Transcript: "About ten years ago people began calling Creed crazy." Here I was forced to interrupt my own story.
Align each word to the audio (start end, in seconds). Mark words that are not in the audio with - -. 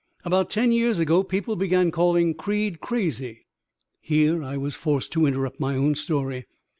"About 0.25 0.49
ten 0.49 0.71
years 0.71 0.97
ago 0.97 1.23
people 1.23 1.55
began 1.55 1.91
calling 1.91 2.33
Creed 2.33 2.79
crazy." 2.79 3.45
Here 3.99 4.41
I 4.41 4.57
was 4.57 4.73
forced 4.73 5.11
to 5.11 5.27
interrupt 5.27 5.59
my 5.59 5.75
own 5.77 5.93
story. 5.93 6.47